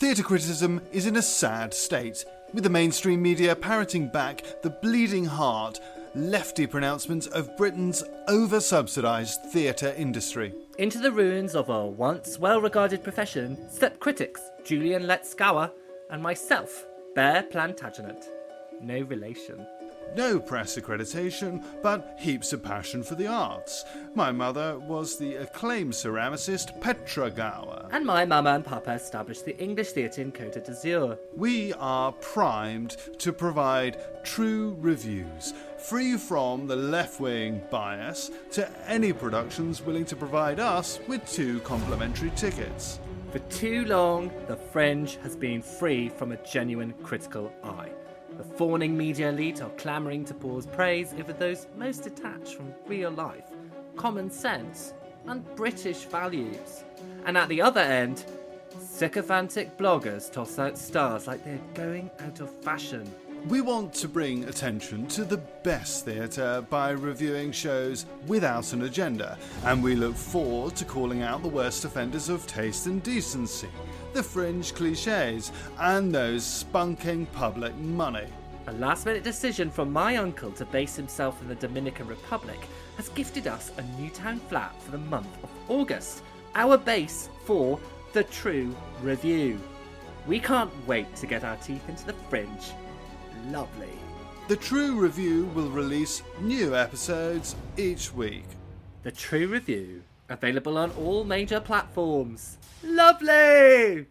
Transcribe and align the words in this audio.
theatre 0.00 0.22
criticism 0.22 0.80
is 0.92 1.04
in 1.04 1.16
a 1.16 1.22
sad 1.22 1.74
state, 1.74 2.24
with 2.54 2.64
the 2.64 2.70
mainstream 2.70 3.20
media 3.20 3.54
parroting 3.54 4.08
back 4.08 4.42
the 4.62 4.70
bleeding 4.70 5.26
heart, 5.26 5.78
lefty 6.14 6.66
pronouncements 6.66 7.26
of 7.26 7.54
Britain's 7.58 8.02
over 8.26 8.60
subsidised 8.60 9.38
theatre 9.52 9.94
industry. 9.98 10.54
Into 10.78 10.98
the 11.00 11.12
ruins 11.12 11.54
of 11.54 11.68
a 11.68 11.86
once 11.86 12.38
well 12.38 12.62
regarded 12.62 13.04
profession 13.04 13.58
step 13.70 14.00
critics 14.00 14.40
Julian 14.64 15.06
Letts-Gower 15.06 15.70
and 16.08 16.22
myself, 16.22 16.86
Bear 17.14 17.42
Plantagenet. 17.42 18.24
No 18.80 19.02
relation. 19.02 19.66
No 20.16 20.40
press 20.40 20.76
accreditation, 20.76 21.62
but 21.82 22.16
heaps 22.18 22.52
of 22.52 22.62
passion 22.62 23.02
for 23.02 23.14
the 23.14 23.26
arts. 23.26 23.84
My 24.14 24.32
mother 24.32 24.78
was 24.78 25.16
the 25.16 25.36
acclaimed 25.36 25.92
ceramicist 25.92 26.80
Petra 26.80 27.30
Gower. 27.30 27.88
And 27.92 28.04
my 28.04 28.24
mama 28.24 28.50
and 28.50 28.64
papa 28.64 28.92
established 28.92 29.44
the 29.44 29.56
English 29.58 29.92
theatre 29.92 30.22
in 30.22 30.32
Côte 30.32 30.64
d'Azur. 30.64 31.16
We 31.36 31.72
are 31.74 32.12
primed 32.12 32.96
to 33.18 33.32
provide 33.32 33.98
true 34.24 34.76
reviews, 34.80 35.54
free 35.78 36.16
from 36.16 36.66
the 36.66 36.76
left 36.76 37.20
wing 37.20 37.62
bias, 37.70 38.30
to 38.52 38.68
any 38.88 39.12
productions 39.12 39.80
willing 39.80 40.04
to 40.06 40.16
provide 40.16 40.58
us 40.58 40.98
with 41.06 41.24
two 41.30 41.60
complimentary 41.60 42.30
tickets. 42.36 42.98
For 43.30 43.38
too 43.38 43.84
long, 43.84 44.32
the 44.48 44.56
Fringe 44.56 45.16
has 45.22 45.36
been 45.36 45.62
free 45.62 46.08
from 46.08 46.32
a 46.32 46.36
genuine 46.38 46.94
critical 47.04 47.52
eye. 47.62 47.90
The 48.36 48.44
fawning 48.44 48.96
media 48.96 49.30
elite 49.30 49.62
are 49.62 49.70
clamouring 49.70 50.24
to 50.26 50.34
pause 50.34 50.66
praise 50.66 51.12
over 51.18 51.32
those 51.32 51.66
most 51.76 52.04
detached 52.04 52.54
from 52.54 52.72
real 52.86 53.10
life, 53.10 53.44
common 53.96 54.30
sense, 54.30 54.94
and 55.26 55.44
British 55.56 56.04
values. 56.04 56.84
And 57.26 57.36
at 57.36 57.48
the 57.48 57.60
other 57.60 57.80
end, 57.80 58.24
sycophantic 58.78 59.76
bloggers 59.76 60.30
toss 60.30 60.58
out 60.58 60.76
stars 60.76 61.26
like 61.26 61.44
they're 61.44 61.58
going 61.74 62.10
out 62.20 62.40
of 62.40 62.50
fashion. 62.62 63.10
We 63.48 63.62
want 63.62 63.94
to 63.94 64.08
bring 64.08 64.44
attention 64.44 65.06
to 65.08 65.24
the 65.24 65.38
best 65.38 66.04
theatre 66.04 66.64
by 66.68 66.90
reviewing 66.90 67.52
shows 67.52 68.04
without 68.26 68.74
an 68.74 68.82
agenda, 68.82 69.38
and 69.64 69.82
we 69.82 69.94
look 69.94 70.14
forward 70.14 70.76
to 70.76 70.84
calling 70.84 71.22
out 71.22 71.42
the 71.42 71.48
worst 71.48 71.86
offenders 71.86 72.28
of 72.28 72.46
taste 72.46 72.86
and 72.86 73.02
decency, 73.02 73.70
the 74.12 74.22
fringe 74.22 74.74
cliches, 74.74 75.52
and 75.78 76.14
those 76.14 76.44
spunking 76.44 77.26
public 77.32 77.74
money. 77.76 78.26
A 78.66 78.72
last 78.74 79.06
minute 79.06 79.24
decision 79.24 79.70
from 79.70 79.90
my 79.90 80.16
uncle 80.16 80.52
to 80.52 80.66
base 80.66 80.94
himself 80.94 81.40
in 81.40 81.48
the 81.48 81.54
Dominican 81.54 82.06
Republic 82.06 82.58
has 82.98 83.08
gifted 83.08 83.46
us 83.46 83.72
a 83.78 84.00
New 84.00 84.10
Town 84.10 84.38
flat 84.38 84.80
for 84.82 84.90
the 84.90 84.98
month 84.98 85.42
of 85.42 85.50
August, 85.68 86.22
our 86.54 86.76
base 86.76 87.30
for 87.46 87.80
the 88.12 88.24
True 88.24 88.74
Review. 89.02 89.60
We 90.26 90.40
can't 90.40 90.70
wait 90.86 91.14
to 91.16 91.26
get 91.26 91.44
our 91.44 91.56
teeth 91.56 91.88
into 91.88 92.06
the 92.06 92.12
fringe. 92.28 92.72
Lovely. 93.48 93.88
The 94.48 94.56
True 94.56 94.98
Review 94.98 95.44
will 95.54 95.70
release 95.70 96.22
new 96.40 96.74
episodes 96.74 97.54
each 97.76 98.12
week. 98.12 98.46
The 99.04 99.12
True 99.12 99.46
Review, 99.46 100.02
available 100.28 100.76
on 100.76 100.90
all 100.92 101.24
major 101.24 101.60
platforms. 101.60 102.58
Lovely! 102.82 104.06